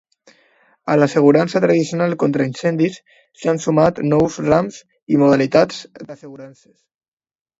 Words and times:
A 0.93 0.93
l'assegurança 0.99 1.59
tradicional 1.65 2.15
contra 2.23 2.47
incendis 2.51 2.97
s'han 3.41 3.61
sumat 3.65 4.01
nous 4.13 4.37
rams 4.45 4.81
i 5.17 5.19
modalitats 5.25 5.83
d'assegurances. 6.09 6.75